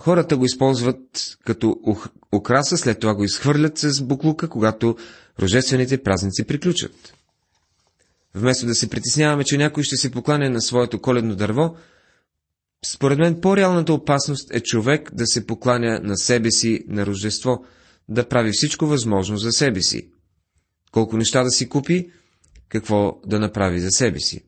хората 0.00 0.36
го 0.36 0.44
използват 0.44 1.36
като 1.44 1.76
украса, 2.32 2.76
след 2.76 3.00
това 3.00 3.14
го 3.14 3.24
изхвърлят 3.24 3.78
с 3.78 4.02
буклука, 4.02 4.48
когато 4.48 4.96
рожествените 5.40 6.02
празници 6.02 6.44
приключат. 6.44 7.14
Вместо 8.34 8.66
да 8.66 8.74
се 8.74 8.90
притесняваме, 8.90 9.44
че 9.44 9.58
някой 9.58 9.82
ще 9.82 9.96
се 9.96 10.10
поклане 10.10 10.48
на 10.48 10.60
своето 10.60 11.00
коледно 11.00 11.36
дърво, 11.36 11.76
според 12.86 13.18
мен 13.18 13.40
по-реалната 13.40 13.92
опасност 13.92 14.54
е 14.54 14.60
човек 14.60 15.14
да 15.14 15.26
се 15.26 15.46
покланя 15.46 16.00
на 16.02 16.16
себе 16.16 16.50
си 16.50 16.84
на 16.88 17.06
Рождество, 17.06 17.64
да 18.08 18.28
прави 18.28 18.50
всичко 18.52 18.86
възможно 18.86 19.36
за 19.36 19.52
себе 19.52 19.82
си. 19.82 20.10
Колко 20.92 21.16
неща 21.16 21.42
да 21.42 21.50
си 21.50 21.68
купи, 21.68 22.10
какво 22.74 23.20
да 23.26 23.40
направи 23.40 23.80
за 23.80 23.90
себе 23.90 24.20
си. 24.20 24.44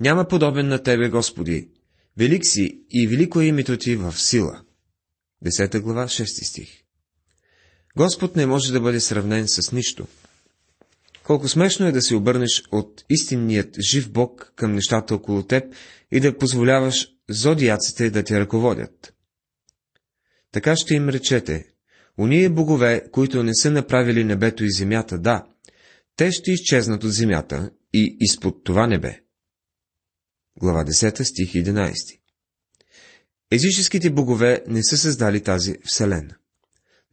Няма 0.00 0.28
подобен 0.28 0.68
на 0.68 0.82
Тебе, 0.82 1.08
Господи. 1.08 1.68
Велик 2.16 2.46
си 2.46 2.80
и 2.90 3.06
велико 3.06 3.40
е 3.40 3.44
името 3.44 3.76
Ти 3.76 3.96
в 3.96 4.12
сила. 4.12 4.62
10 5.44 5.80
глава, 5.80 6.04
6 6.04 6.48
стих. 6.48 6.82
Господ 7.96 8.36
не 8.36 8.46
може 8.46 8.72
да 8.72 8.80
бъде 8.80 9.00
сравнен 9.00 9.48
с 9.48 9.72
нищо. 9.72 10.06
Колко 11.24 11.48
смешно 11.48 11.86
е 11.86 11.92
да 11.92 12.02
се 12.02 12.14
обърнеш 12.14 12.62
от 12.72 13.04
истинният 13.10 13.80
жив 13.80 14.10
Бог 14.10 14.52
към 14.56 14.74
нещата 14.74 15.14
около 15.14 15.42
теб 15.42 15.64
и 16.12 16.20
да 16.20 16.38
позволяваш 16.38 17.08
зодиаците 17.28 18.10
да 18.10 18.22
те 18.22 18.40
ръководят. 18.40 19.14
Така 20.52 20.76
ще 20.76 20.94
им 20.94 21.08
речете, 21.08 21.66
уния 22.18 22.50
богове, 22.50 23.02
които 23.12 23.42
не 23.42 23.54
са 23.54 23.70
направили 23.70 24.24
небето 24.24 24.64
и 24.64 24.72
земята, 24.72 25.18
да, 25.18 25.44
те 26.20 26.32
ще 26.32 26.52
изчезнат 26.52 27.04
от 27.04 27.12
земята 27.12 27.70
и 27.92 28.16
изпод 28.20 28.64
това 28.64 28.86
небе. 28.86 29.20
Глава 30.60 30.84
10, 30.84 31.22
стих 31.22 31.52
11 31.52 32.20
Езическите 33.50 34.10
богове 34.10 34.64
не 34.68 34.84
са 34.84 34.98
създали 34.98 35.42
тази 35.42 35.74
вселена. 35.84 36.36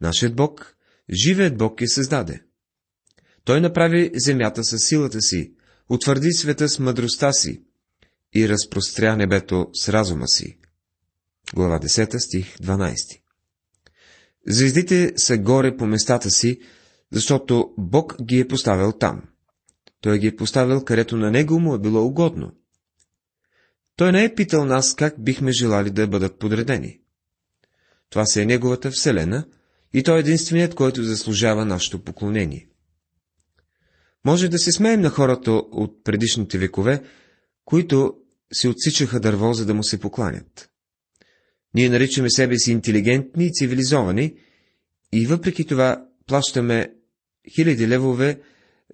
Нашият 0.00 0.36
Бог, 0.36 0.76
живият 1.24 1.56
Бог 1.56 1.80
я 1.80 1.88
създаде. 1.88 2.42
Той 3.44 3.60
направи 3.60 4.10
земята 4.14 4.64
със 4.64 4.84
силата 4.84 5.20
си, 5.20 5.52
утвърди 5.88 6.32
света 6.32 6.68
с 6.68 6.78
мъдростта 6.78 7.32
си 7.32 7.62
и 8.34 8.48
разпростря 8.48 9.16
небето 9.16 9.70
с 9.72 9.88
разума 9.88 10.28
си. 10.28 10.58
Глава 11.54 11.80
10, 11.80 12.18
стих 12.18 12.56
12 12.56 13.20
Звездите 14.46 15.12
са 15.16 15.38
горе 15.38 15.76
по 15.76 15.86
местата 15.86 16.30
си, 16.30 16.60
защото 17.12 17.74
Бог 17.78 18.22
ги 18.22 18.40
е 18.40 18.48
поставил 18.48 18.92
там. 18.92 19.22
Той 20.00 20.18
ги 20.18 20.26
е 20.26 20.36
поставил, 20.36 20.84
където 20.84 21.16
на 21.16 21.30
него 21.30 21.60
му 21.60 21.74
е 21.74 21.78
било 21.78 22.04
угодно. 22.04 22.52
Той 23.96 24.12
не 24.12 24.24
е 24.24 24.34
питал 24.34 24.64
нас 24.64 24.94
как 24.94 25.24
бихме 25.24 25.52
желали 25.52 25.90
да 25.90 26.06
бъдат 26.06 26.38
подредени. 26.38 27.00
Това 28.10 28.26
се 28.26 28.42
е 28.42 28.46
неговата 28.46 28.90
вселена 28.90 29.44
и 29.92 30.02
той 30.02 30.16
е 30.16 30.20
единственият, 30.20 30.74
който 30.74 31.02
заслужава 31.02 31.64
нашето 31.64 32.04
поклонение. 32.04 32.68
Може 34.24 34.48
да 34.48 34.58
се 34.58 34.72
смеем 34.72 35.00
на 35.00 35.10
хората 35.10 35.50
от 35.52 36.04
предишните 36.04 36.58
векове, 36.58 37.02
които 37.64 38.14
се 38.52 38.68
отсичаха 38.68 39.20
дърво, 39.20 39.52
за 39.52 39.66
да 39.66 39.74
му 39.74 39.82
се 39.82 40.00
покланят. 40.00 40.70
Ние 41.74 41.88
наричаме 41.88 42.30
себе 42.30 42.58
си 42.58 42.72
интелигентни 42.72 43.46
и 43.46 43.52
цивилизовани, 43.52 44.34
и 45.12 45.26
въпреки 45.26 45.64
това 45.64 46.06
плащаме 46.26 46.94
хиляди 47.54 47.88
левове, 47.88 48.40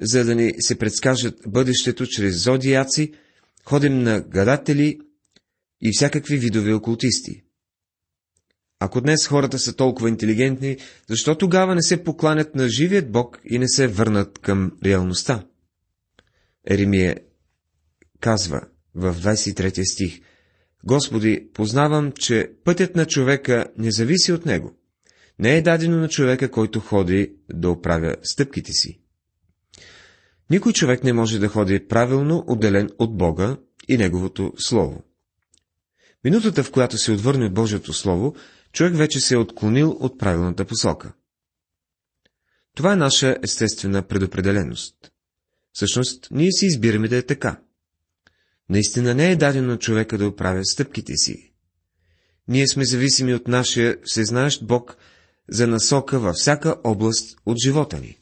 за 0.00 0.24
да 0.24 0.34
ни 0.34 0.52
се 0.60 0.78
предскажат 0.78 1.34
бъдещето 1.46 2.06
чрез 2.06 2.42
зодиаци, 2.42 3.12
ходим 3.64 4.02
на 4.02 4.20
гадатели 4.20 5.00
и 5.80 5.90
всякакви 5.92 6.36
видове 6.38 6.74
окултисти. 6.74 7.42
Ако 8.80 9.00
днес 9.00 9.26
хората 9.26 9.58
са 9.58 9.76
толкова 9.76 10.08
интелигентни, 10.08 10.76
защо 11.08 11.38
тогава 11.38 11.74
не 11.74 11.82
се 11.82 12.04
покланят 12.04 12.54
на 12.54 12.68
живият 12.68 13.12
Бог 13.12 13.40
и 13.44 13.58
не 13.58 13.68
се 13.68 13.86
върнат 13.86 14.38
към 14.38 14.72
реалността? 14.84 15.46
Еремия 16.66 17.16
казва 18.20 18.60
в 18.94 19.14
23 19.14 19.92
стих 19.92 20.20
Господи, 20.86 21.48
познавам, 21.54 22.12
че 22.12 22.50
пътят 22.64 22.96
на 22.96 23.06
човека 23.06 23.66
не 23.78 23.90
зависи 23.90 24.32
от 24.32 24.46
него. 24.46 24.76
Не 25.38 25.56
е 25.56 25.62
дадено 25.62 25.96
на 25.96 26.08
човека, 26.08 26.50
който 26.50 26.80
ходи 26.80 27.36
да 27.54 27.70
оправя 27.70 28.16
стъпките 28.22 28.72
си. 28.72 29.00
Никой 30.50 30.72
човек 30.72 31.04
не 31.04 31.12
може 31.12 31.38
да 31.38 31.48
ходи 31.48 31.86
правилно 31.88 32.44
отделен 32.46 32.90
от 32.98 33.16
Бога 33.16 33.56
и 33.88 33.96
Неговото 33.96 34.52
Слово. 34.58 35.02
Минутата, 36.24 36.64
в 36.64 36.70
която 36.70 36.98
се 36.98 37.12
отвърне 37.12 37.46
от 37.46 37.54
Божието 37.54 37.92
Слово, 37.92 38.34
човек 38.72 38.96
вече 38.96 39.20
се 39.20 39.34
е 39.34 39.38
отклонил 39.38 39.90
от 39.90 40.18
правилната 40.18 40.64
посока. 40.64 41.12
Това 42.74 42.92
е 42.92 42.96
наша 42.96 43.36
естествена 43.42 44.02
предопределеност. 44.02 44.94
Всъщност, 45.72 46.28
ние 46.30 46.52
си 46.52 46.66
избираме 46.66 47.08
да 47.08 47.16
е 47.16 47.22
така. 47.22 47.60
Наистина 48.68 49.14
не 49.14 49.30
е 49.30 49.36
дадено 49.36 49.68
на 49.68 49.78
човека 49.78 50.18
да 50.18 50.26
оправя 50.26 50.64
стъпките 50.64 51.12
си. 51.16 51.52
Ние 52.48 52.68
сме 52.68 52.84
зависими 52.84 53.34
от 53.34 53.48
нашия 53.48 53.96
всезнаещ 54.04 54.66
Бог 54.66 54.96
за 55.48 55.66
насока 55.66 56.18
във 56.18 56.34
всяка 56.34 56.76
област 56.84 57.36
от 57.46 57.56
живота 57.64 57.98
ни. 58.00 58.18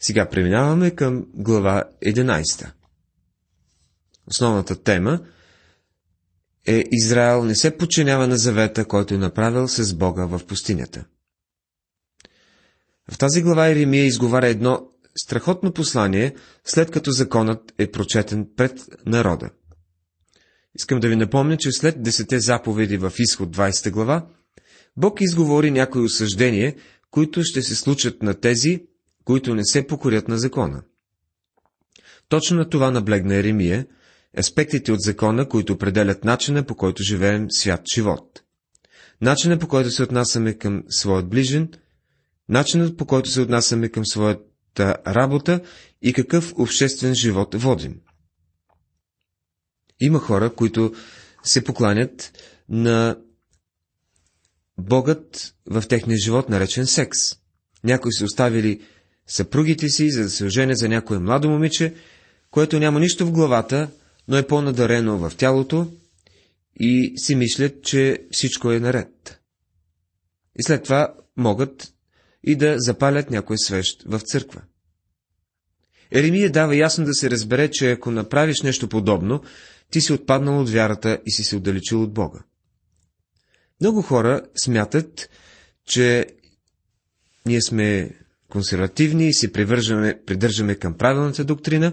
Сега 0.00 0.28
преминаваме 0.28 0.90
към 0.90 1.26
глава 1.34 1.84
11. 2.06 2.72
Основната 4.26 4.82
тема 4.82 5.20
е 6.66 6.84
Израел 6.92 7.44
не 7.44 7.54
се 7.54 7.76
подчинява 7.76 8.26
на 8.26 8.36
завета, 8.36 8.84
който 8.84 9.14
е 9.14 9.18
направил 9.18 9.68
с 9.68 9.94
Бога 9.94 10.26
в 10.26 10.46
пустинята. 10.46 11.04
В 13.10 13.18
тази 13.18 13.42
глава 13.42 13.68
Иеремия 13.68 14.04
изговаря 14.04 14.48
едно 14.48 14.88
страхотно 15.16 15.72
послание, 15.72 16.34
след 16.64 16.90
като 16.90 17.10
законът 17.10 17.74
е 17.78 17.90
прочетен 17.90 18.48
пред 18.56 18.80
народа. 19.06 19.50
Искам 20.74 21.00
да 21.00 21.08
ви 21.08 21.16
напомня, 21.16 21.56
че 21.56 21.72
след 21.72 22.02
десете 22.02 22.40
заповеди 22.40 22.96
в 22.96 23.12
изход 23.18 23.56
20 23.56 23.90
глава, 23.90 24.26
Бог 24.96 25.20
изговори 25.20 25.70
някои 25.70 26.02
осъждения, 26.04 26.74
които 27.10 27.42
ще 27.44 27.62
се 27.62 27.74
случат 27.74 28.22
на 28.22 28.34
тези, 28.34 28.86
които 29.24 29.54
не 29.54 29.64
се 29.64 29.86
покорят 29.86 30.28
на 30.28 30.38
закона. 30.38 30.82
Точно 32.28 32.56
на 32.56 32.68
това 32.68 32.90
наблегна 32.90 33.34
Еремия, 33.34 33.86
аспектите 34.38 34.92
от 34.92 35.00
закона, 35.00 35.48
които 35.48 35.72
определят 35.72 36.24
начина 36.24 36.66
по 36.66 36.74
който 36.74 37.02
живеем 37.02 37.46
свят 37.50 37.80
живот. 37.94 38.42
Начина 39.20 39.58
по 39.58 39.68
който 39.68 39.90
се 39.90 40.02
отнасяме 40.02 40.54
към 40.54 40.82
своят 40.88 41.28
ближен, 41.28 41.72
начинът 42.48 42.96
по 42.96 43.06
който 43.06 43.30
се 43.30 43.40
отнасяме 43.40 43.88
към 43.88 44.06
своята 44.06 44.96
работа 45.06 45.60
и 46.02 46.12
какъв 46.12 46.54
обществен 46.56 47.14
живот 47.14 47.54
водим. 47.54 48.00
Има 50.00 50.18
хора, 50.18 50.54
които 50.54 50.94
се 51.42 51.64
покланят 51.64 52.32
на 52.68 53.16
Богът 54.78 55.54
в 55.66 55.84
техния 55.88 56.18
живот, 56.18 56.48
наречен 56.48 56.86
секс. 56.86 57.18
Някои 57.84 58.12
са 58.12 58.24
оставили 58.24 58.80
съпругите 59.26 59.88
си, 59.88 60.10
за 60.10 60.22
да 60.22 60.30
се 60.30 60.44
ожене 60.44 60.74
за 60.74 60.88
някое 60.88 61.18
младо 61.18 61.50
момиче, 61.50 61.94
което 62.50 62.78
няма 62.78 63.00
нищо 63.00 63.26
в 63.26 63.32
главата, 63.32 63.90
но 64.28 64.36
е 64.36 64.46
по-надарено 64.46 65.18
в 65.18 65.36
тялото 65.36 65.92
и 66.80 67.12
си 67.16 67.34
мислят, 67.34 67.82
че 67.82 68.22
всичко 68.30 68.72
е 68.72 68.80
наред. 68.80 69.40
И 70.58 70.62
след 70.62 70.82
това 70.82 71.14
могат 71.36 71.92
и 72.44 72.56
да 72.56 72.74
запалят 72.78 73.30
някой 73.30 73.58
свещ 73.58 74.02
в 74.06 74.20
църква. 74.20 74.62
Еремия 76.10 76.52
дава 76.52 76.76
ясно 76.76 77.04
да 77.04 77.14
се 77.14 77.30
разбере, 77.30 77.70
че 77.70 77.90
ако 77.90 78.10
направиш 78.10 78.62
нещо 78.62 78.88
подобно, 78.88 79.42
ти 79.90 80.00
си 80.00 80.12
отпаднал 80.12 80.60
от 80.60 80.70
вярата 80.70 81.18
и 81.26 81.32
си 81.32 81.44
се 81.44 81.56
отдалечил 81.56 82.02
от 82.02 82.14
Бога. 82.14 82.44
Много 83.80 84.02
хора 84.02 84.42
смятат, 84.56 85.30
че 85.86 86.26
ние 87.46 87.62
сме 87.62 88.10
консервативни 88.48 89.28
и 89.28 89.34
се 89.34 89.52
привържаме, 89.52 90.22
придържаме 90.26 90.74
към 90.74 90.94
правилната 90.94 91.44
доктрина, 91.44 91.92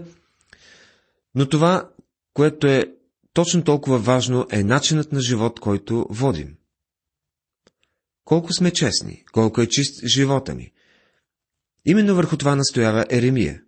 но 1.34 1.48
това, 1.48 1.90
което 2.34 2.66
е 2.66 2.84
точно 3.32 3.64
толкова 3.64 3.98
важно, 3.98 4.46
е 4.50 4.64
начинът 4.64 5.12
на 5.12 5.20
живот, 5.20 5.60
който 5.60 6.06
водим. 6.10 6.56
Колко 8.24 8.52
сме 8.52 8.70
честни, 8.70 9.24
колко 9.32 9.60
е 9.60 9.66
чист 9.66 10.06
живота 10.06 10.54
ни. 10.54 10.72
Именно 11.84 12.14
върху 12.14 12.36
това 12.36 12.56
настоява 12.56 13.06
Еремия. 13.10 13.62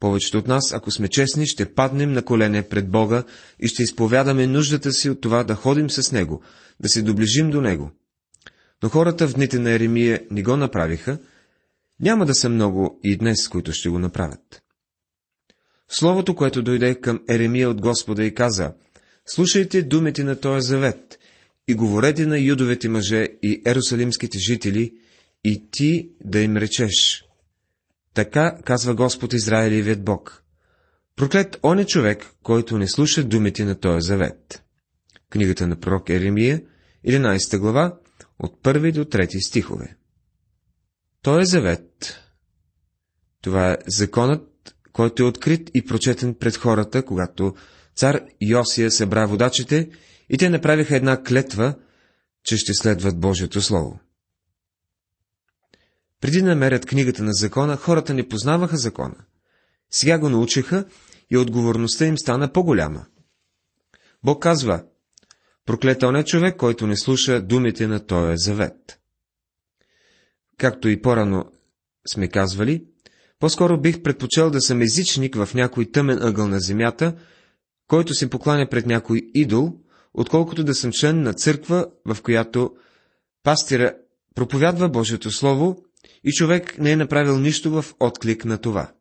Повечето 0.00 0.38
от 0.38 0.48
нас, 0.48 0.72
ако 0.72 0.90
сме 0.90 1.08
честни, 1.08 1.46
ще 1.46 1.74
паднем 1.74 2.12
на 2.12 2.22
колене 2.22 2.68
пред 2.68 2.90
Бога 2.90 3.24
и 3.60 3.68
ще 3.68 3.82
изповядаме 3.82 4.46
нуждата 4.46 4.92
си 4.92 5.10
от 5.10 5.20
това 5.20 5.44
да 5.44 5.54
ходим 5.54 5.90
с 5.90 6.12
Него, 6.12 6.42
да 6.80 6.88
се 6.88 7.02
доближим 7.02 7.50
до 7.50 7.60
Него. 7.60 7.90
Но 8.82 8.88
хората 8.88 9.28
в 9.28 9.34
дните 9.34 9.58
на 9.58 9.70
Еремия 9.70 10.22
не 10.30 10.42
го 10.42 10.56
направиха, 10.56 11.18
няма 12.00 12.26
да 12.26 12.34
са 12.34 12.48
много 12.48 13.00
и 13.04 13.16
днес, 13.16 13.48
които 13.48 13.72
ще 13.72 13.88
го 13.88 13.98
направят. 13.98 14.62
Словото, 15.88 16.34
което 16.34 16.62
дойде 16.62 16.94
към 16.94 17.20
Еремия 17.28 17.70
от 17.70 17.80
Господа 17.80 18.24
и 18.24 18.34
каза, 18.34 18.74
слушайте 19.26 19.82
думите 19.82 20.24
на 20.24 20.40
този 20.40 20.66
завет 20.66 21.18
и 21.68 21.74
говорете 21.74 22.26
на 22.26 22.38
юдовете 22.38 22.88
мъже 22.88 23.28
и 23.42 23.62
ерусалимските 23.66 24.38
жители, 24.38 24.94
и 25.44 25.70
ти 25.70 26.10
да 26.24 26.40
им 26.40 26.56
речеш. 26.56 27.24
Така 28.14 28.58
казва 28.64 28.94
Господ 28.94 29.32
Израилевият 29.32 30.04
Бог. 30.04 30.44
Проклет 31.16 31.58
он 31.62 31.78
е 31.78 31.86
човек, 31.86 32.26
който 32.42 32.78
не 32.78 32.88
слуша 32.88 33.24
думите 33.24 33.64
на 33.64 33.74
този 33.74 34.06
завет. 34.06 34.62
Книгата 35.30 35.66
на 35.66 35.80
пророк 35.80 36.10
Еремия, 36.10 36.62
11 37.08 37.58
глава, 37.58 37.98
от 38.38 38.62
1 38.62 38.92
до 38.92 39.04
3 39.04 39.46
стихове. 39.48 39.96
Той 41.22 41.42
е 41.42 41.44
завет. 41.44 42.18
Това 43.42 43.72
е 43.72 43.76
законът, 43.86 44.76
който 44.92 45.22
е 45.22 45.26
открит 45.26 45.70
и 45.74 45.84
прочетен 45.84 46.34
пред 46.34 46.56
хората, 46.56 47.04
когато 47.04 47.54
цар 47.96 48.20
Йосия 48.40 48.90
събра 48.90 49.26
водачите 49.26 49.90
и 50.30 50.38
те 50.38 50.50
направиха 50.50 50.96
една 50.96 51.22
клетва, 51.22 51.74
че 52.44 52.56
ще 52.56 52.74
следват 52.74 53.20
Божието 53.20 53.62
Слово. 53.62 54.00
Преди 56.20 56.42
да 56.42 56.48
намерят 56.48 56.86
книгата 56.86 57.22
на 57.22 57.32
закона, 57.32 57.76
хората 57.76 58.14
не 58.14 58.28
познаваха 58.28 58.76
закона. 58.76 59.16
Сега 59.90 60.18
го 60.18 60.28
научиха 60.28 60.84
и 61.30 61.36
отговорността 61.36 62.06
им 62.06 62.18
стана 62.18 62.52
по-голяма. 62.52 63.06
Бог 64.24 64.42
казва, 64.42 64.84
проклетел 65.66 66.12
е 66.12 66.24
човек, 66.24 66.56
който 66.56 66.86
не 66.86 66.96
слуша 66.96 67.42
думите 67.42 67.86
на 67.86 68.06
Тоя 68.06 68.36
завет. 68.36 69.00
Както 70.56 70.88
и 70.88 71.02
по-рано 71.02 71.52
сме 72.12 72.28
казвали, 72.28 72.84
по-скоро 73.38 73.80
бих 73.80 74.02
предпочел 74.02 74.50
да 74.50 74.60
съм 74.60 74.82
езичник 74.82 75.36
в 75.36 75.54
някой 75.54 75.90
тъмен 75.90 76.22
ъгъл 76.22 76.48
на 76.48 76.60
земята, 76.60 77.14
който 77.86 78.14
се 78.14 78.30
покланя 78.30 78.68
пред 78.68 78.86
някой 78.86 79.30
идол, 79.34 79.72
отколкото 80.14 80.64
да 80.64 80.74
съм 80.74 80.92
член 80.92 81.22
на 81.22 81.34
църква, 81.34 81.86
в 82.04 82.22
която 82.22 82.76
пастира 83.42 83.94
проповядва 84.34 84.88
Божието 84.88 85.30
Слово 85.30 85.84
и 86.24 86.32
човек 86.32 86.78
не 86.78 86.92
е 86.92 86.96
направил 86.96 87.38
нищо 87.38 87.70
в 87.70 87.84
отклик 88.00 88.44
на 88.44 88.58
това. 88.58 88.92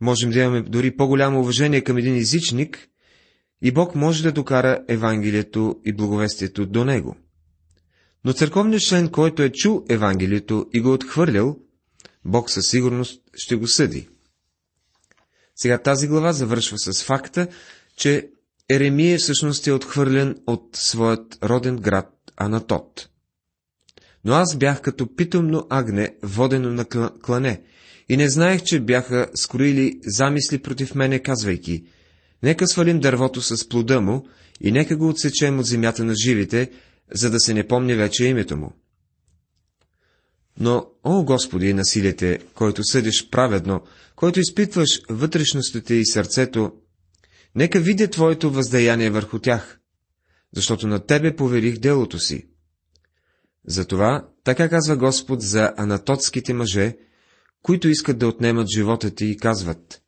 Можем 0.00 0.30
да 0.30 0.38
имаме 0.38 0.62
дори 0.62 0.96
по-голямо 0.96 1.40
уважение 1.40 1.84
към 1.84 1.96
един 1.96 2.16
езичник, 2.16 2.88
и 3.62 3.72
Бог 3.72 3.94
може 3.94 4.22
да 4.22 4.32
докара 4.32 4.84
Евангелието 4.88 5.80
и 5.84 5.92
благовестието 5.92 6.66
до 6.66 6.84
него. 6.84 7.16
Но 8.24 8.32
църковният 8.32 8.82
член, 8.82 9.08
който 9.08 9.42
е 9.42 9.52
чул 9.52 9.84
Евангелието 9.88 10.66
и 10.72 10.80
го 10.80 10.88
е 10.88 10.92
отхвърлял, 10.92 11.58
Бог 12.24 12.50
със 12.50 12.66
сигурност 12.66 13.22
ще 13.34 13.56
го 13.56 13.66
съди. 13.66 14.08
Сега 15.56 15.78
тази 15.78 16.08
глава 16.08 16.32
завършва 16.32 16.78
с 16.78 17.04
факта, 17.04 17.48
че 17.96 18.30
Еремия 18.68 19.18
всъщност 19.18 19.66
е 19.66 19.72
отхвърлен 19.72 20.36
от 20.46 20.76
своят 20.76 21.38
роден 21.42 21.76
град 21.76 22.10
Анатот. 22.36 23.09
Но 24.24 24.32
аз 24.32 24.56
бях 24.56 24.80
като 24.80 25.14
питомно 25.16 25.66
агне, 25.70 26.14
водено 26.22 26.70
на 26.70 26.84
клане, 27.22 27.62
и 28.08 28.16
не 28.16 28.30
знаех, 28.30 28.62
че 28.62 28.80
бяха 28.80 29.30
скроили 29.34 30.00
замисли 30.06 30.58
против 30.58 30.94
мене, 30.94 31.18
казвайки, 31.18 31.84
нека 32.42 32.66
свалим 32.66 33.00
дървото 33.00 33.42
с 33.42 33.68
плода 33.68 34.00
му 34.00 34.26
и 34.60 34.72
нека 34.72 34.96
го 34.96 35.08
отсечем 35.08 35.58
от 35.58 35.66
земята 35.66 36.04
на 36.04 36.14
живите, 36.24 36.70
за 37.14 37.30
да 37.30 37.40
се 37.40 37.54
не 37.54 37.66
помни 37.66 37.94
вече 37.94 38.24
името 38.24 38.56
му. 38.56 38.72
Но, 40.60 40.86
о 41.04 41.24
Господи, 41.24 41.74
насилите, 41.74 42.38
който 42.54 42.84
съдиш 42.84 43.30
праведно, 43.30 43.82
който 44.16 44.40
изпитваш 44.40 45.00
вътрешностите 45.10 45.94
и 45.94 46.06
сърцето, 46.06 46.72
нека 47.54 47.80
видя 47.80 48.08
Твоето 48.08 48.50
въздаяние 48.50 49.10
върху 49.10 49.38
тях, 49.38 49.80
защото 50.54 50.86
на 50.86 51.06
Тебе 51.06 51.36
поверих 51.36 51.78
делото 51.78 52.18
си. 52.18 52.49
Затова, 53.66 54.28
така 54.44 54.68
казва 54.68 54.96
Господ 54.96 55.40
за 55.42 55.72
анатотските 55.76 56.54
мъже, 56.54 56.96
които 57.62 57.88
искат 57.88 58.18
да 58.18 58.28
отнемат 58.28 58.68
живота 58.76 59.14
ти 59.14 59.26
и 59.26 59.36
казват, 59.36 60.02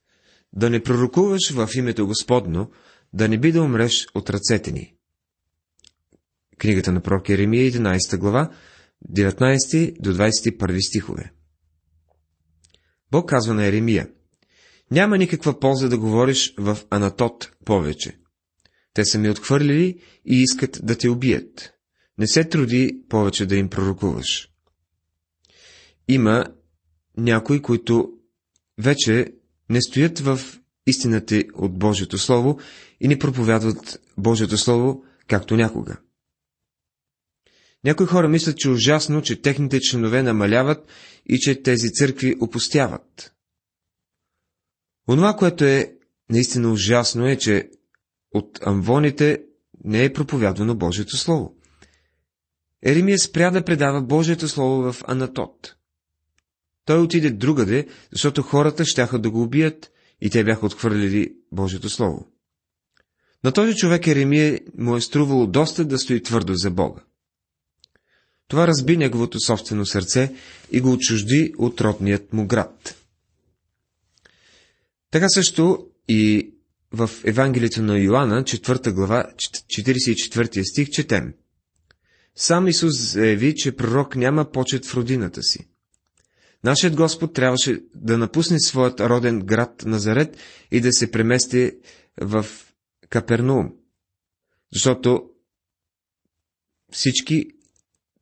да 0.53 0.71
не 0.71 0.83
пророкуваш 0.83 1.51
в 1.51 1.69
името 1.77 2.07
Господно, 2.07 2.71
да 3.13 3.29
не 3.29 3.39
би 3.39 3.53
да 3.53 3.63
умреш 3.63 4.07
от 4.15 4.31
ръцете 4.31 4.73
ни. 4.73 4.95
Книгата 6.59 6.93
на 6.93 7.01
пророк 7.01 7.29
Еремия, 7.29 7.73
11 7.73 8.19
глава, 8.19 8.51
19 9.11 10.01
до 10.01 10.15
21 10.15 10.89
стихове. 10.89 11.33
Бог 13.11 13.29
казва 13.29 13.55
на 13.55 13.67
Еремия, 13.67 14.09
няма 14.91 15.19
никаква 15.19 15.61
полза 15.61 15.89
да 15.89 15.99
говориш 15.99 16.55
в 16.59 16.79
Анатот 16.91 17.53
повече. 17.65 18.19
Те 18.95 19.05
са 19.05 19.19
ми 19.19 19.31
отхвърлили 19.31 20.01
и 20.27 20.43
искат 20.43 20.81
да 20.83 20.99
те 20.99 21.09
убият. 21.09 21.75
Не 22.19 22.27
се 22.27 22.45
труди 22.45 23.01
повече 23.09 23.47
да 23.47 23.57
им 23.57 23.69
пророкуваш. 23.69 24.49
Има 26.09 26.47
някои, 27.17 27.63
които 27.63 28.13
вече 28.79 29.35
не 29.71 29.83
стоят 29.83 30.19
в 30.19 30.41
истината 30.87 31.45
от 31.55 31.79
Божието 31.79 32.19
Слово 32.19 32.59
и 33.01 33.09
не 33.09 33.19
проповядват 33.19 34.01
Божието 34.19 34.59
Слово, 34.59 35.05
както 35.29 35.57
някога. 35.57 35.97
Някои 37.85 38.07
хора 38.07 38.29
мислят, 38.29 38.57
че 38.57 38.69
е 38.69 38.71
ужасно, 38.71 39.23
че 39.23 39.43
техните 39.43 39.81
членове 39.81 40.23
намаляват 40.23 40.89
и 41.27 41.39
че 41.39 41.63
тези 41.63 41.93
църкви 41.93 42.37
опустяват. 42.41 43.35
Онова, 45.09 45.37
което 45.37 45.65
е 45.65 45.95
наистина 46.31 46.73
ужасно 46.73 47.27
е, 47.27 47.37
че 47.37 47.71
от 48.35 48.59
амвоните 48.67 49.45
не 49.85 50.05
е 50.05 50.13
проповядвано 50.13 50.75
Божието 50.75 51.17
Слово. 51.17 51.57
Еремия 52.83 53.19
спря 53.19 53.51
да 53.51 53.65
предава 53.65 54.03
Божието 54.03 54.49
Слово 54.49 54.93
в 54.93 55.03
Анатот. 55.07 55.77
Той 56.85 56.99
отиде 56.99 57.31
другаде, 57.31 57.87
защото 58.13 58.43
хората 58.43 58.85
щяха 58.85 59.19
да 59.19 59.31
го 59.31 59.43
убият 59.43 59.91
и 60.21 60.31
те 60.31 60.45
бяха 60.45 60.67
отхвърлили 60.67 61.35
Божието 61.53 61.91
Слово. 61.91 62.27
На 63.45 63.53
този 63.53 63.77
човек 63.77 64.07
Еремия 64.07 64.61
му 64.79 64.97
е 64.97 65.01
струвало 65.01 65.47
доста 65.47 65.85
да 65.85 65.99
стои 65.99 66.23
твърдо 66.23 66.55
за 66.55 66.71
Бога. 66.71 67.01
Това 68.49 68.67
разби 68.67 68.97
неговото 68.97 69.41
собствено 69.41 69.87
сърце 69.87 70.35
и 70.73 70.81
го 70.81 70.93
отчужди 70.93 71.55
от 71.59 71.81
родният 71.81 72.33
му 72.33 72.47
град. 72.47 72.95
Така 75.11 75.29
също 75.29 75.87
и 76.09 76.51
в 76.93 77.11
Евангелието 77.25 77.83
на 77.83 77.99
Йоанна, 77.99 78.45
4 78.45 78.93
глава, 78.93 79.27
44 79.37 80.63
стих, 80.63 80.91
четем. 80.91 81.35
Сам 82.37 82.69
Исус 82.69 83.13
заяви, 83.13 83.55
че 83.55 83.77
пророк 83.77 84.17
няма 84.17 84.51
почет 84.51 84.87
в 84.87 84.95
родината 84.95 85.43
си. 85.43 85.69
Нашият 86.65 86.97
Господ 86.97 87.35
трябваше 87.35 87.81
да 87.95 88.19
напусне 88.19 88.61
своят 88.61 89.01
роден 89.01 89.41
град 89.41 89.83
Назарет 89.87 90.37
и 90.71 90.81
да 90.81 90.93
се 90.93 91.11
премести 91.11 91.73
в 92.21 92.47
Капернум, 93.09 93.73
защото 94.73 95.31
всички 96.93 97.47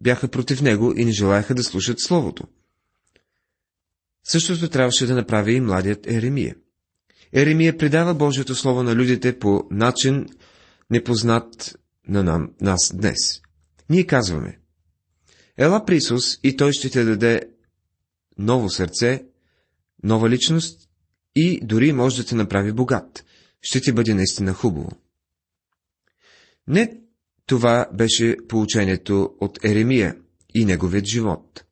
бяха 0.01 0.29
против 0.29 0.63
него 0.63 0.95
и 0.97 1.05
не 1.05 1.13
желаяха 1.13 1.55
да 1.55 1.63
слушат 1.63 2.01
Словото. 2.01 2.45
Същото 4.25 4.69
трябваше 4.69 5.07
да 5.07 5.15
направи 5.15 5.53
и 5.53 5.61
младият 5.61 6.07
Еремия. 6.07 6.57
Еремия 7.33 7.79
предава 7.79 8.15
Божието 8.15 8.55
Слово 8.55 8.83
на 8.83 8.95
людите 8.95 9.39
по 9.39 9.67
начин 9.71 10.27
непознат 10.91 11.79
на 12.09 12.23
нам, 12.23 12.51
нас 12.61 12.93
днес. 12.95 13.43
Ние 13.91 14.07
казваме, 14.07 14.59
Ела 15.57 15.85
при 15.85 15.97
Исус 15.97 16.39
и 16.43 16.57
Той 16.57 16.73
ще 16.73 16.91
те 16.91 17.05
даде 17.05 17.43
ново 18.39 18.71
сърце, 18.71 19.25
нова 20.03 20.31
личност 20.31 20.89
и 21.37 21.61
дори 21.63 21.93
може 21.93 22.17
да 22.17 22.29
те 22.29 22.35
направи 22.35 22.73
богат. 22.73 23.25
Ще 23.63 23.81
ти 23.81 23.93
бъде 23.93 24.15
наистина 24.15 24.53
хубаво. 24.53 24.91
Не 26.67 27.01
това 27.47 27.87
беше 27.95 28.37
получението 28.49 29.35
от 29.41 29.65
Еремия 29.65 30.17
и 30.55 30.65
неговият 30.65 31.07
живот. 31.07 31.65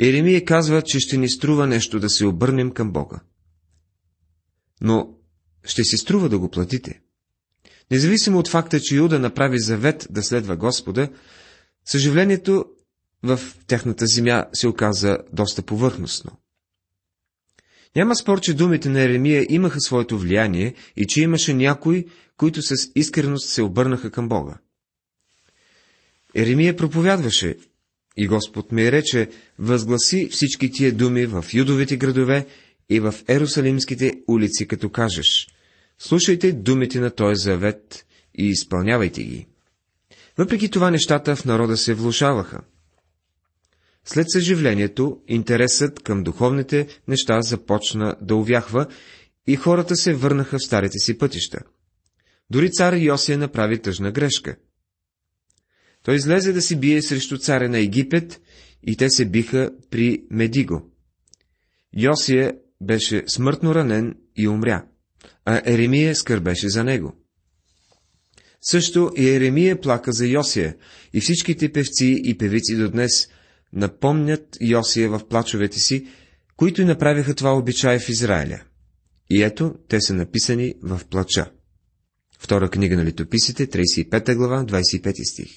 Еремия 0.00 0.44
казва, 0.44 0.82
че 0.82 1.00
ще 1.00 1.16
ни 1.16 1.28
струва 1.28 1.66
нещо 1.66 2.00
да 2.00 2.10
се 2.10 2.26
обърнем 2.26 2.70
към 2.70 2.92
Бога. 2.92 3.20
Но 4.80 5.14
ще 5.64 5.84
си 5.84 5.96
струва 5.96 6.28
да 6.28 6.38
го 6.38 6.50
платите. 6.50 7.00
Независимо 7.90 8.38
от 8.38 8.48
факта, 8.48 8.80
че 8.80 8.96
Юда 8.96 9.18
направи 9.18 9.60
завет 9.60 10.06
да 10.10 10.22
следва 10.22 10.56
Господа, 10.56 11.08
съживлението 11.84 12.64
в 13.22 13.40
тяхната 13.66 14.06
земя 14.06 14.44
се 14.52 14.68
оказа 14.68 15.18
доста 15.32 15.62
повърхностно. 15.62 16.32
Няма 17.96 18.16
спор, 18.16 18.40
че 18.40 18.54
думите 18.54 18.88
на 18.88 19.00
Еремия 19.00 19.46
имаха 19.48 19.80
своето 19.80 20.18
влияние 20.18 20.74
и 20.96 21.06
че 21.06 21.22
имаше 21.22 21.54
някои, 21.54 22.06
които 22.36 22.62
с 22.62 22.74
искреност 22.94 23.48
се 23.48 23.62
обърнаха 23.62 24.10
към 24.10 24.28
Бога. 24.28 24.58
Еремия 26.34 26.76
проповядваше 26.76 27.56
и 28.16 28.26
Господ 28.26 28.72
ми 28.72 28.92
рече, 28.92 29.28
възгласи 29.58 30.28
всички 30.30 30.70
тия 30.70 30.92
думи 30.92 31.26
в 31.26 31.44
юдовите 31.54 31.96
градове 31.96 32.46
и 32.90 33.00
в 33.00 33.14
Ерусалимските 33.28 34.12
улици, 34.28 34.66
като 34.66 34.90
кажеш, 34.90 35.48
слушайте 35.98 36.52
думите 36.52 37.00
на 37.00 37.10
този 37.10 37.42
завет 37.42 38.06
и 38.38 38.44
изпълнявайте 38.46 39.22
ги. 39.22 39.46
Въпреки 40.40 40.70
това 40.70 40.90
нещата 40.90 41.36
в 41.36 41.44
народа 41.44 41.76
се 41.76 41.94
влушаваха. 41.94 42.60
След 44.04 44.30
съживлението, 44.30 45.20
интересът 45.28 46.02
към 46.02 46.22
духовните 46.22 46.86
неща 47.08 47.42
започна 47.42 48.16
да 48.20 48.36
увяхва 48.36 48.86
и 49.46 49.56
хората 49.56 49.96
се 49.96 50.14
върнаха 50.14 50.58
в 50.58 50.62
старите 50.62 50.98
си 50.98 51.18
пътища. 51.18 51.58
Дори 52.50 52.70
цар 52.70 52.92
Йосия 52.92 53.38
направи 53.38 53.82
тъжна 53.82 54.12
грешка. 54.12 54.56
Той 56.02 56.14
излезе 56.14 56.52
да 56.52 56.62
си 56.62 56.80
бие 56.80 57.02
срещу 57.02 57.38
царя 57.38 57.68
на 57.68 57.78
Египет 57.78 58.40
и 58.86 58.96
те 58.96 59.10
се 59.10 59.24
биха 59.24 59.70
при 59.90 60.24
Медиго. 60.30 60.90
Йосия 61.96 62.54
беше 62.80 63.24
смъртно 63.26 63.74
ранен 63.74 64.16
и 64.36 64.48
умря, 64.48 64.84
а 65.44 65.62
Еремия 65.64 66.16
скърбеше 66.16 66.68
за 66.68 66.84
него. 66.84 67.19
Също 68.62 69.12
и 69.16 69.28
Еремия 69.28 69.80
плака 69.80 70.12
за 70.12 70.26
Йосия, 70.26 70.76
и 71.12 71.20
всичките 71.20 71.72
певци 71.72 72.20
и 72.24 72.38
певици 72.38 72.76
до 72.76 72.90
днес 72.90 73.28
напомнят 73.72 74.56
Йосия 74.60 75.10
в 75.10 75.28
плачовете 75.28 75.80
си, 75.80 76.06
които 76.56 76.84
направиха 76.84 77.34
това 77.34 77.56
обичай 77.56 77.98
в 77.98 78.08
Израиля. 78.08 78.60
И 79.30 79.42
ето, 79.42 79.74
те 79.88 80.00
са 80.00 80.14
написани 80.14 80.74
в 80.82 81.00
плача. 81.10 81.50
Втора 82.38 82.70
книга 82.70 82.96
на 82.96 83.04
литописите, 83.04 83.66
35 83.66 84.34
глава, 84.34 84.64
25 84.64 85.30
стих. 85.30 85.50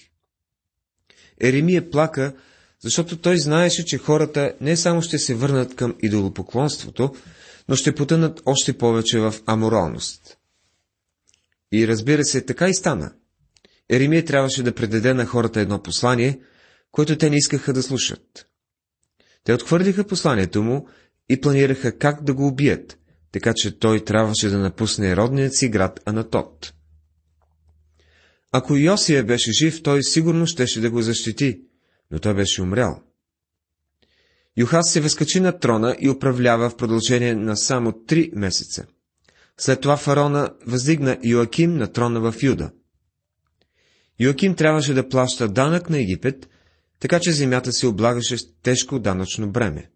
Еремия 1.42 1.89
плака, 1.89 2.34
защото 2.80 3.18
той 3.18 3.38
знаеше, 3.38 3.86
че 3.86 3.98
хората 3.98 4.54
не 4.62 4.78
само 4.78 5.02
ще 5.02 5.18
се 5.18 5.36
върнат 5.36 5.76
към 5.76 5.96
идолопоклонството, 6.02 7.16
но 7.70 7.76
ще 7.76 7.96
потънат 7.96 8.42
още 8.46 8.78
повече 8.78 9.20
в 9.20 9.36
аморалност. 9.46 10.38
И 11.74 11.88
разбира 11.88 12.26
се, 12.26 12.46
така 12.46 12.70
и 12.70 12.74
стана. 12.74 13.14
Еремия 13.90 14.26
трябваше 14.26 14.64
да 14.64 14.76
предаде 14.76 15.14
на 15.14 15.26
хората 15.26 15.60
едно 15.60 15.84
послание, 15.84 16.40
което 16.92 17.18
те 17.18 17.30
не 17.30 17.36
искаха 17.36 17.74
да 17.74 17.84
слушат. 17.84 18.48
Те 19.44 19.54
отхвърлиха 19.54 20.08
посланието 20.08 20.64
му 20.64 20.88
и 21.30 21.42
планираха 21.42 21.98
как 21.98 22.24
да 22.24 22.34
го 22.34 22.48
убият, 22.48 23.00
така 23.32 23.54
че 23.56 23.80
той 23.80 24.04
трябваше 24.06 24.50
да 24.50 24.58
напусне 24.58 25.16
родният 25.16 25.56
си 25.56 25.70
град 25.70 26.00
Анатот. 26.06 26.74
Ако 28.52 28.76
Йосия 28.76 29.24
беше 29.24 29.52
жив, 29.52 29.84
той 29.84 30.04
сигурно 30.04 30.48
щеше 30.48 30.82
да 30.82 30.92
го 30.92 31.02
защити, 31.02 31.62
но 32.12 32.20
той 32.20 32.34
беше 32.34 32.62
умрял. 32.62 33.02
Юхас 34.58 34.92
се 34.92 35.02
възкачи 35.02 35.40
на 35.40 35.60
трона 35.60 35.96
и 36.00 36.10
управлява 36.10 36.70
в 36.70 36.78
продължение 36.78 37.36
на 37.36 37.58
само 37.58 38.06
три 38.06 38.32
месеца. 38.36 38.86
След 39.58 39.82
това 39.82 39.98
фараона 39.98 40.50
въздигна 40.68 41.18
Йоаким 41.24 41.78
на 41.78 41.92
трона 41.92 42.32
в 42.32 42.44
Юда. 42.44 42.72
Йоаким 44.20 44.56
трябваше 44.56 44.94
да 44.94 45.10
плаща 45.10 45.50
данък 45.50 45.89
на 45.89 46.00
Египет, 46.00 46.50
така 47.00 47.20
че 47.20 47.32
земята 47.32 47.74
се 47.74 47.88
облагаше 47.88 48.38
с 48.38 48.46
тежко 48.63 49.00
данъчно 49.00 49.52
бреме. 49.52 49.89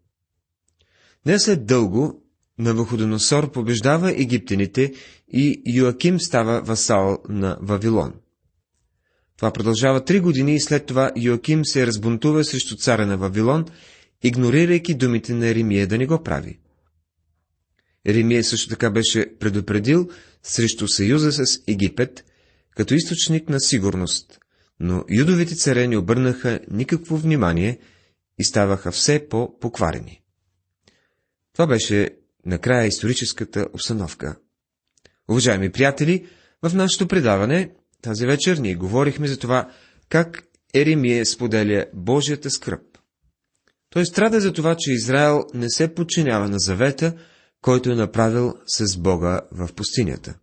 Не 1.26 1.38
след 1.38 1.66
дълго 1.66 2.22
Навуходоносор 2.58 3.52
побеждава 3.52 4.10
египтяните 4.10 4.92
и 5.28 5.62
Йоаким 5.66 6.20
става 6.20 6.62
васал 6.62 7.18
на 7.28 7.58
Вавилон. 7.62 8.12
Това 9.36 9.50
продължава 9.50 10.04
три 10.04 10.20
години 10.20 10.54
и 10.54 10.60
след 10.60 10.86
това 10.86 11.12
Йоаким 11.16 11.64
се 11.64 11.86
разбунтува 11.86 12.44
срещу 12.44 12.76
царя 12.76 13.06
на 13.06 13.16
Вавилон, 13.16 13.64
игнорирайки 14.22 14.94
думите 14.94 15.34
на 15.34 15.46
Еремия 15.46 15.86
да 15.86 15.98
не 15.98 16.06
го 16.06 16.22
прави. 16.22 16.58
Еремия 18.08 18.44
също 18.44 18.68
така 18.68 18.90
беше 18.90 19.38
предупредил 19.38 20.08
срещу 20.42 20.88
съюза 20.88 21.32
с 21.32 21.60
Египет, 21.66 22.24
като 22.76 22.94
източник 22.94 23.48
на 23.48 23.60
сигурност, 23.60 24.38
но 24.80 25.04
юдовите 25.10 25.54
царе 25.54 25.88
не 25.88 25.96
обърнаха 25.96 26.60
никакво 26.70 27.16
внимание 27.16 27.78
и 28.38 28.44
ставаха 28.44 28.92
все 28.92 29.28
по-покварени. 29.28 30.22
Това 31.52 31.66
беше 31.66 32.10
накрая 32.46 32.86
историческата 32.86 33.66
обстановка. 33.72 34.36
Уважаеми 35.28 35.72
приятели, 35.72 36.26
в 36.62 36.74
нашето 36.74 37.08
предаване 37.08 37.70
тази 38.02 38.26
вечер 38.26 38.56
ние 38.56 38.74
говорихме 38.74 39.28
за 39.28 39.38
това, 39.38 39.70
как 40.08 40.42
Еремия 40.74 41.26
споделя 41.26 41.86
Божията 41.94 42.50
скръп. 42.50 42.82
Той 43.90 44.06
страда 44.06 44.40
за 44.40 44.52
това, 44.52 44.76
че 44.78 44.92
Израел 44.92 45.44
не 45.54 45.70
се 45.70 45.94
подчинява 45.94 46.48
на 46.48 46.58
завета, 46.58 47.14
който 47.62 47.90
е 47.90 47.94
направил 47.94 48.54
с 48.66 48.96
Бога 48.96 49.40
в 49.52 49.74
пустинята. 49.74 50.38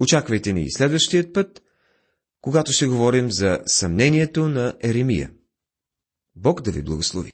Очаквайте 0.00 0.52
ни 0.52 0.62
и 0.62 0.70
следващият 0.70 1.34
път, 1.34 1.62
когато 2.40 2.72
ще 2.72 2.86
говорим 2.86 3.30
за 3.30 3.60
съмнението 3.66 4.48
на 4.48 4.76
Еремия. 4.82 5.30
Бог 6.36 6.62
да 6.62 6.70
ви 6.70 6.82
благослови! 6.82 7.28